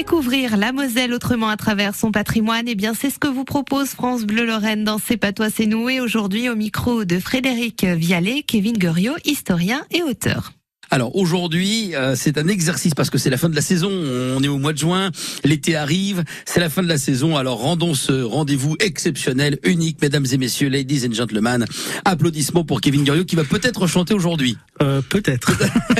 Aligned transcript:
Découvrir 0.00 0.56
la 0.56 0.72
Moselle 0.72 1.12
autrement 1.12 1.50
à 1.50 1.58
travers 1.58 1.94
son 1.94 2.10
patrimoine, 2.10 2.64
eh 2.66 2.74
bien 2.74 2.94
c'est 2.94 3.10
ce 3.10 3.18
que 3.18 3.28
vous 3.28 3.44
propose 3.44 3.88
France 3.88 4.22
Bleu 4.22 4.46
Lorraine 4.46 4.82
dans 4.82 4.96
C'est 4.96 5.18
pas 5.18 5.34
toi, 5.34 5.48
c'est 5.54 5.66
nous. 5.66 5.90
Et 5.90 6.00
aujourd'hui 6.00 6.48
au 6.48 6.56
micro 6.56 7.04
de 7.04 7.18
Frédéric 7.18 7.84
Vialet, 7.84 8.42
Kevin 8.42 8.78
Guriot, 8.78 9.12
historien 9.26 9.84
et 9.90 10.02
auteur. 10.02 10.52
Alors 10.90 11.16
aujourd'hui, 11.16 11.94
euh, 11.94 12.14
c'est 12.16 12.38
un 12.38 12.48
exercice 12.48 12.94
parce 12.94 13.10
que 13.10 13.18
c'est 13.18 13.28
la 13.28 13.36
fin 13.36 13.50
de 13.50 13.54
la 13.54 13.60
saison. 13.60 13.90
On 13.90 14.42
est 14.42 14.48
au 14.48 14.56
mois 14.56 14.72
de 14.72 14.78
juin, 14.78 15.10
l'été 15.44 15.76
arrive, 15.76 16.24
c'est 16.46 16.60
la 16.60 16.70
fin 16.70 16.82
de 16.82 16.88
la 16.88 16.96
saison. 16.96 17.36
Alors 17.36 17.58
rendons 17.58 17.92
ce 17.92 18.22
rendez-vous 18.22 18.76
exceptionnel, 18.80 19.58
unique, 19.64 20.00
mesdames 20.00 20.26
et 20.32 20.38
messieurs, 20.38 20.70
ladies 20.70 21.06
and 21.06 21.12
gentlemen. 21.12 21.66
Applaudissements 22.06 22.64
pour 22.64 22.80
Kevin 22.80 23.04
Guriot 23.04 23.26
qui 23.26 23.36
va 23.36 23.44
peut-être 23.44 23.86
chanter 23.86 24.14
aujourd'hui. 24.14 24.56
Euh, 24.80 25.02
peut-être. 25.02 25.52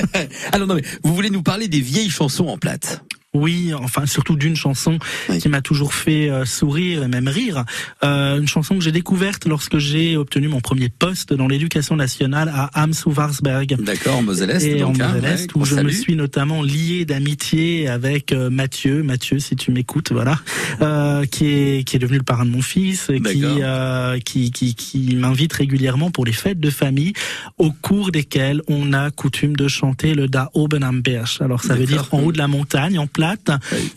Alors 0.53 0.67
non 0.67 0.75
mais 0.75 0.85
vous 1.03 1.15
voulez 1.15 1.29
nous 1.29 1.43
parler 1.43 1.69
des 1.69 1.83
vieilles 1.83 2.09
chansons 2.09 2.47
en 2.47 2.57
plate 2.57 3.05
oui, 3.33 3.73
enfin 3.75 4.07
surtout 4.07 4.37
d'une 4.37 4.57
chanson 4.57 4.99
qui 5.39 5.49
m'a 5.49 5.61
toujours 5.61 5.95
fait 5.95 6.29
euh, 6.29 6.45
sourire 6.45 7.05
et 7.05 7.09
même 7.09 7.29
rire. 7.29 7.65
Euh, 8.03 8.41
une 8.41 8.49
chanson 8.49 8.77
que 8.77 8.83
j'ai 8.83 8.91
découverte 8.93 9.47
lorsque 9.47 9.79
j'ai 9.79 10.17
obtenu 10.17 10.49
mon 10.49 10.61
premier 10.61 10.89
poste 10.89 11.33
dans 11.33 11.47
l'éducation 11.47 11.95
nationale 11.95 12.51
à 12.53 12.83
Amsouvarsberg. 12.83 13.77
D'accord, 13.83 14.19
en 14.19 14.23
Moselle-Est. 14.23 14.65
Et 14.65 14.81
donc, 14.81 15.01
en 15.01 15.05
hein, 15.05 15.13
Moselle-Est, 15.15 15.55
où 15.55 15.65
je 15.65 15.77
me 15.77 15.91
suis 15.91 16.17
notamment 16.17 16.63
lié 16.63 17.05
d'amitié 17.05 17.89
avec 17.89 18.33
euh, 18.33 18.51
Mathieu. 18.51 19.03
Mathieu, 19.05 19.39
si 19.39 19.55
tu 19.55 19.71
m'écoutes, 19.71 20.11
voilà, 20.11 20.39
euh, 20.83 21.25
qui 21.25 21.47
est 21.47 21.85
qui 21.85 21.97
est 21.97 22.01
devenu 22.01 22.19
le 22.19 22.25
parrain 22.25 22.45
de 22.45 22.51
mon 22.51 22.63
fils, 22.63 23.07
qui, 23.07 23.45
euh, 23.45 24.19
qui 24.19 24.51
qui 24.51 24.75
qui 24.75 25.15
m'invite 25.15 25.53
régulièrement 25.53 26.11
pour 26.11 26.25
les 26.25 26.33
fêtes 26.33 26.59
de 26.61 26.71
famille, 26.71 27.13
au 27.59 27.71
cours 27.71 28.11
desquelles 28.11 28.63
on 28.69 28.93
a 28.93 29.11
coutume 29.13 29.55
de 29.55 29.69
chanter 29.69 30.15
le 30.15 30.27
Da 30.27 30.51
oben 30.55 30.83
am 30.83 31.01
Berg. 31.01 31.29
Alors 31.41 31.63
ça 31.63 31.75
veut 31.75 31.87
dire 31.87 32.09
en 32.11 32.23
haut 32.23 32.33
de 32.33 32.39
la 32.39 32.49
montagne, 32.49 32.99
en 32.99 33.07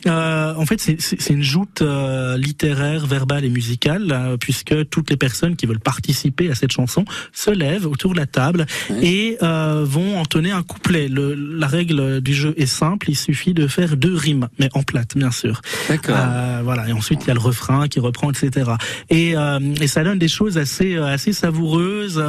euh, 0.08 0.54
en 0.56 0.66
fait, 0.66 0.80
c'est 0.80 1.34
une 1.34 1.44
joute 1.44 1.82
euh, 1.82 2.38
littéraire, 2.38 3.06
verbale 3.06 3.46
et 3.46 3.50
musicale, 3.50 4.12
euh, 4.12 4.38
puisque 4.38 4.90
toutes 4.90 5.10
les 5.10 5.18
personnes 5.18 5.56
qui 5.56 5.66
veulent 5.66 5.80
participer 5.80 6.50
à 6.50 6.56
cette 6.56 6.72
chanson 6.72 7.06
se 7.32 7.52
lèvent 7.52 7.88
autour 7.88 8.14
de 8.14 8.18
la 8.18 8.26
table 8.26 8.66
et 9.02 9.38
vont 9.42 10.20
entonner 10.20 10.52
un 10.52 10.64
couplet. 10.64 11.08
Le, 11.08 11.34
la 11.34 11.68
règle 11.68 12.22
du 12.22 12.34
jeu 12.34 12.54
est 12.58 12.66
simple, 12.66 13.10
il 13.10 13.16
suffit 13.16 13.54
de 13.54 13.68
faire 13.68 13.98
deux 13.98 14.16
rimes, 14.16 14.48
mais 14.60 14.70
en 14.74 14.84
plate, 14.84 15.18
bien 15.18 15.32
sûr. 15.32 15.62
D'accord. 15.90 16.16
voilà, 16.64 16.88
et 16.88 16.94
ensuite 16.94 17.24
il 17.24 17.28
y 17.28 17.32
a 17.32 17.34
le 17.34 17.40
refrain 17.40 17.88
qui 17.88 18.00
reprend, 18.00 18.32
etc. 18.32 18.72
Et, 19.10 19.36
et 19.82 19.88
ça 19.88 20.04
donne 20.04 20.20
des 20.20 20.28
choses 20.28 20.58
assez 20.58 20.98
assez 20.98 21.34
savoureuses. 21.34 22.24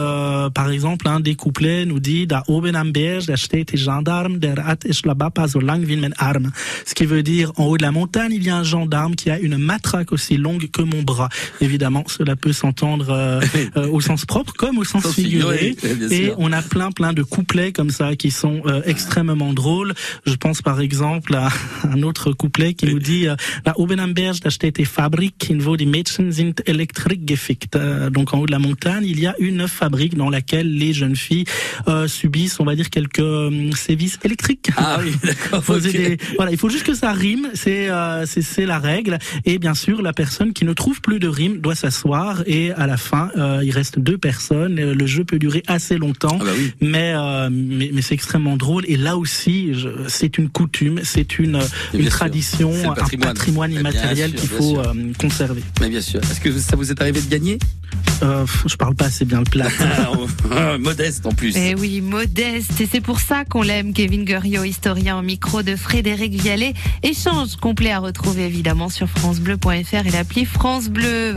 par 0.55 0.71
exemple, 0.71 1.09
un 1.09 1.21
des 1.21 1.35
couplets 1.35 1.85
nous 1.87 2.01
dit 2.01 2.27
Da 2.27 2.43
oben 2.47 2.77
am 2.77 2.93
Berg, 2.93 3.27
da 3.27 3.37
steht 3.37 3.73
die 3.73 3.79
Gendarme, 3.79 4.39
der 4.39 4.65
hat 4.65 4.85
ich 4.85 5.03
so 5.47 5.61
lang 5.61 5.87
wie 5.89 5.97
mein 5.97 6.13
Arm 6.15 6.53
ce 6.85 6.95
qui 6.95 7.07
veut 7.07 7.23
dire 7.23 7.53
en 7.57 7.65
haut 7.65 7.77
de 7.77 7.83
la 7.83 7.93
montagne, 7.93 8.33
il 8.33 8.45
y 8.45 8.51
a 8.51 8.57
un 8.57 8.63
gendarme 8.63 9.15
qui 9.15 9.31
a 9.31 9.39
une 9.39 9.57
matraque 9.57 10.13
aussi 10.13 10.37
longue 10.37 10.71
que 10.71 10.83
mon 10.83 11.03
bras. 11.03 11.29
Évidemment, 11.61 12.05
cela 12.07 12.37
peut 12.37 12.53
s'entendre 12.53 13.11
euh, 13.11 13.41
euh, 13.77 13.89
au 13.89 14.01
sens 14.01 14.25
propre 14.25 14.53
comme 14.53 14.79
au 14.79 14.85
sens 14.85 15.07
figuré. 15.13 15.77
Et 16.11 16.33
on 16.37 16.53
a 16.53 16.63
plein 16.63 16.91
plein 16.91 17.13
de 17.13 17.23
couplets 17.23 17.73
comme 17.73 17.91
ça 17.91 18.17
qui 18.17 18.31
sont 18.31 18.63
euh, 18.67 18.83
extrêmement 18.85 19.53
drôles. 19.53 19.95
Je 20.27 20.35
pense 20.35 20.63
par 20.63 20.81
exemple 20.81 21.35
à 21.35 21.49
un 21.91 22.03
autre 22.03 22.33
couplet 22.33 22.75
qui 22.75 22.87
nous 22.87 22.99
dit 22.99 23.27
La 23.65 23.79
oben 23.79 24.01
am 24.01 24.13
Berg, 24.13 24.41
da 24.41 24.51
steht 24.51 24.77
die 24.77 24.85
Fabrik, 24.85 25.51
in 25.51 25.65
wo 25.65 25.77
die 25.77 25.87
Mädchen 25.87 26.33
sind 26.33 26.67
elektrisch 26.67 27.25
gefickt. 27.27 27.79
Donc 28.11 28.35
en 28.35 28.39
haut 28.39 28.47
de 28.47 28.53
la 28.53 28.59
montagne, 28.59 29.05
il 29.07 29.21
y 29.21 29.27
a 29.27 29.35
une 29.39 29.69
fabrique 29.69 30.17
dans 30.17 30.31
laquelle 30.31 30.73
les 30.77 30.93
jeunes 30.93 31.17
filles 31.17 31.45
subissent, 32.07 32.61
on 32.61 32.65
va 32.65 32.75
dire, 32.75 32.91
quelques 32.91 33.23
sévices 33.77 34.19
électriques. 34.25 34.71
Ah 34.77 34.99
oui, 35.03 35.13
d'accord. 35.23 35.63
Voilà, 36.37 36.51
il 36.51 36.59
faut 36.59 36.69
juste 36.75 36.87
que 36.87 36.95
ça 36.95 37.13
rime, 37.13 37.51
c'est 37.55 37.89
euh, 37.89 38.27
c'est 38.27 38.67
la 38.67 38.81
règle. 38.81 39.19
Et 39.45 39.59
bien 39.59 39.75
sûr, 39.75 40.03
la 40.03 40.13
personne 40.13 40.53
qui 40.53 40.65
ne 40.65 40.73
trouve 40.73 41.01
plus 41.01 41.21
de 41.21 41.29
rime 41.29 41.59
doit 41.59 41.77
s'asseoir 41.77 42.43
et 42.47 42.73
à 42.73 42.89
la 42.89 42.97
fin, 42.97 43.31
euh, 43.37 43.63
il 43.63 43.71
reste 43.71 44.01
deux 44.01 44.19
personnes. 44.19 44.75
Le 44.75 45.07
jeu 45.07 45.25
peut 45.25 45.39
durer 45.39 45.63
assez 45.69 45.99
longtemps, 45.99 46.39
ah 46.41 46.45
bah 46.45 46.51
oui. 46.57 46.73
mais, 46.81 47.13
euh, 47.15 47.49
mais, 47.53 47.91
mais 47.93 48.03
c'est 48.03 48.15
extrêmement 48.15 48.57
drôle. 48.57 48.85
Et 48.89 48.97
là 48.97 49.17
aussi, 49.17 49.73
c'est 50.09 50.37
une 50.37 50.49
coutume, 50.49 51.01
c'est 51.05 51.39
une 51.39 51.61
une 51.93 52.09
tradition, 52.09 52.73
patrimoine. 52.95 53.29
un 53.29 53.33
patrimoine 53.33 53.73
immatériel 53.73 54.33
qu'il 54.35 54.49
faut 54.49 54.79
euh, 54.79 55.13
conserver. 55.19 55.63
Mais 55.81 55.89
bien 55.89 56.01
sûr. 56.01 56.21
Est-ce 56.23 56.41
que 56.41 56.59
ça 56.59 56.75
vous 56.77 56.91
est 56.91 57.01
arrivé 57.01 57.21
de 57.21 57.29
gagner? 57.31 57.59
Euh, 58.23 58.47
je 58.67 58.77
parle 58.77 58.95
pas 58.95 59.07
assez 59.07 59.25
bien 59.25 59.39
le 59.39 59.45
plat. 59.45 59.69
Ah, 60.51 60.79
modeste 60.79 61.27
en 61.27 61.33
plus. 61.33 61.57
Eh 61.57 61.75
oui, 61.75 62.01
modeste. 62.01 62.81
Et 62.81 62.89
c'est 62.91 63.01
pour 63.01 63.21
ça 63.21 63.45
qu'on 63.45 63.63
l'aime, 63.63 63.93
Kevin 63.93 64.25
Guriot, 64.25 64.65
historien 64.65 65.19
au 65.19 65.23
micro 65.23 65.63
de 65.63 65.75
Frédéric 65.75 66.35
Vialet. 66.35 66.75
Échange 67.03 67.57
complet 67.57 67.93
à 67.93 67.99
retrouver 67.99 68.45
évidemment 68.45 68.89
sur 68.89 69.09
FranceBleu.fr 69.09 70.07
et 70.07 70.11
l'appli 70.11 70.45
France 70.45 70.89
Bleu. 70.89 71.33